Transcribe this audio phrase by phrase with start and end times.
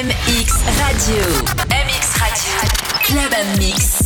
[0.00, 1.22] MX Radio.
[1.68, 2.56] MX Radio.
[3.04, 4.00] Club Mix.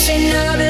[0.00, 0.69] missing out.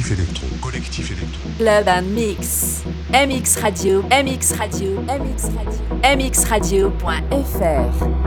[0.00, 0.48] Collectif Electro.
[0.62, 1.50] Collectif Electro.
[1.58, 2.82] Club and Mix.
[3.12, 4.02] MX Radio.
[4.02, 5.02] MX Radio.
[5.02, 5.82] MX Radio.
[6.02, 8.19] MX Radio.fr.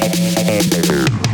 [0.00, 1.31] Hamburger.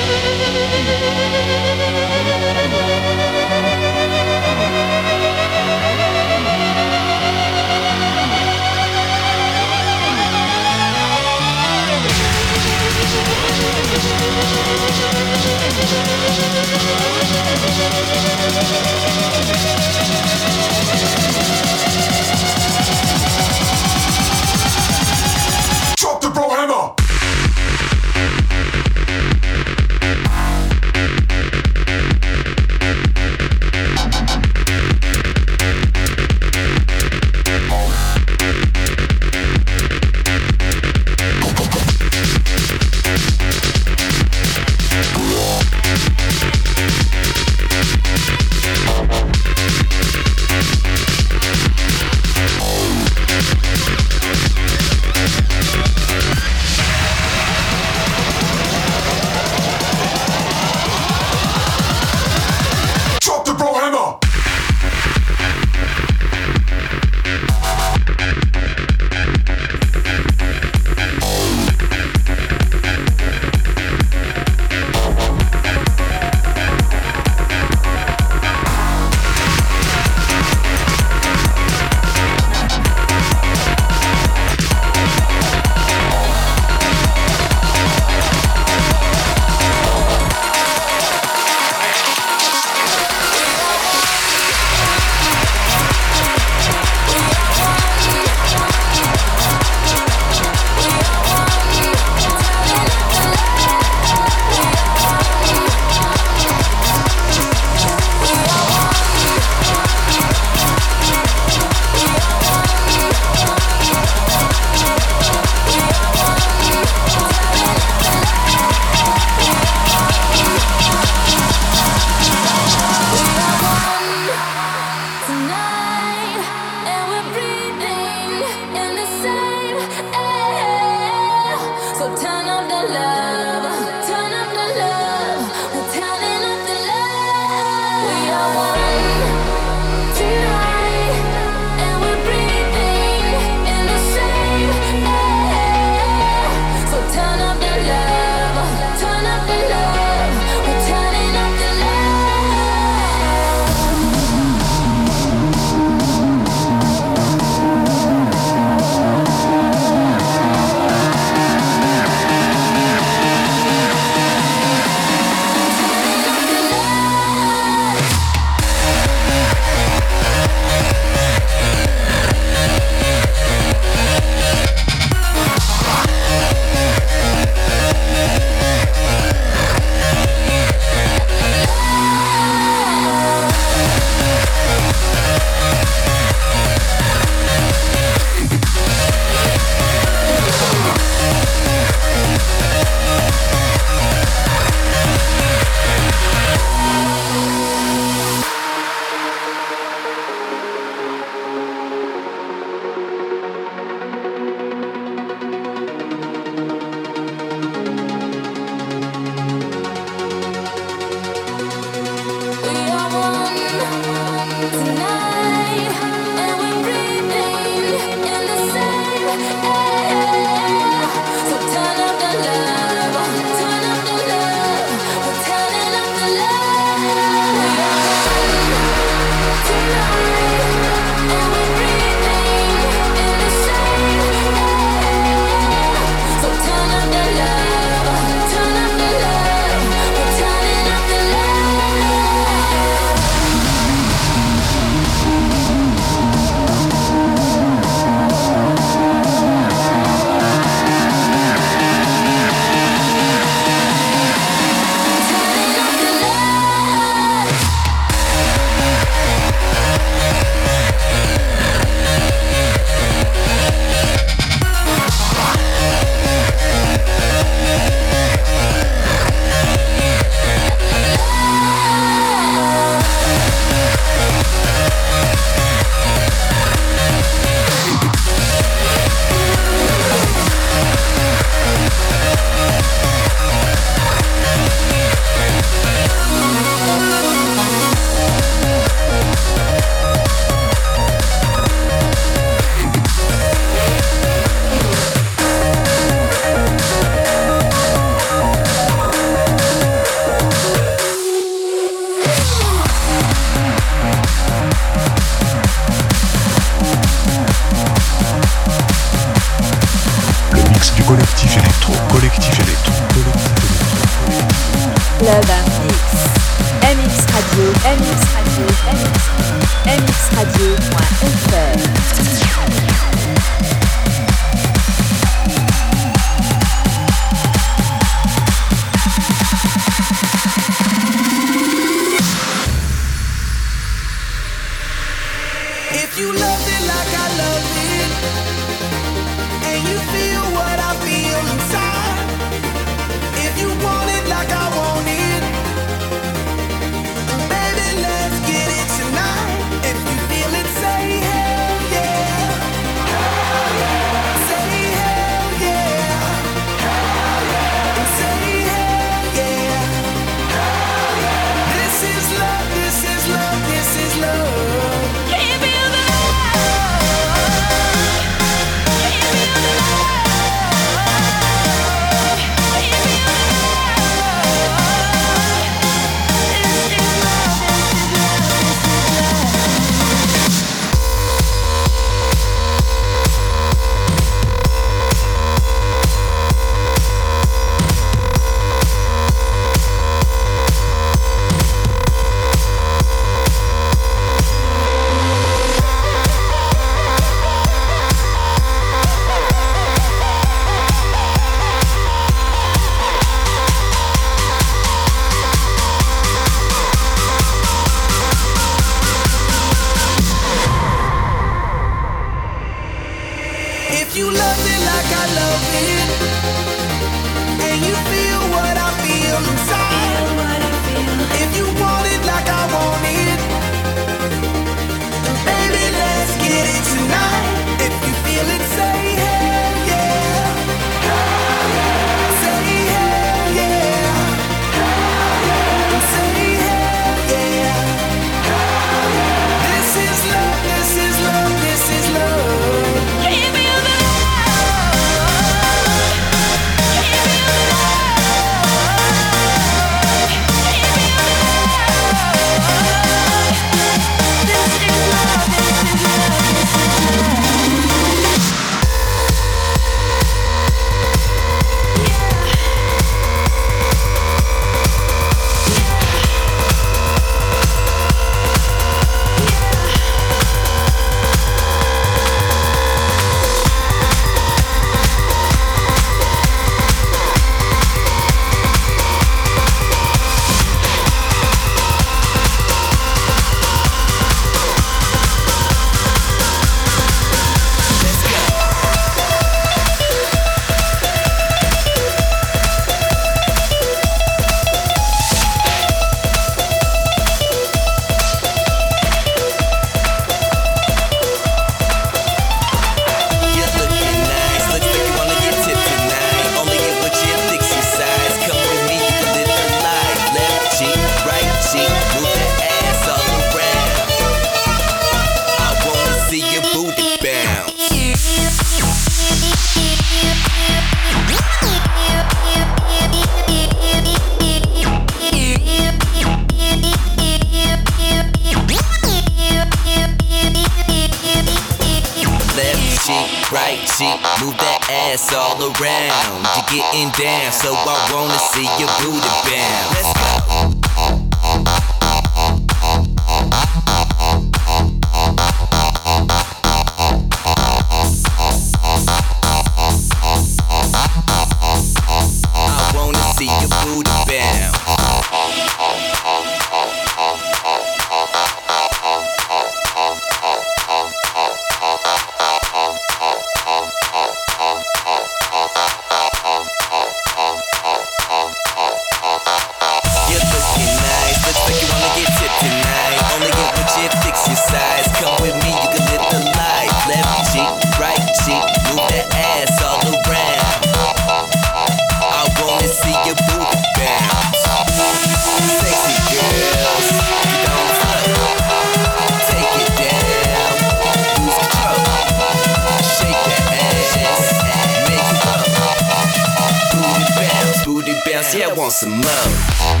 [598.81, 600.00] want some love.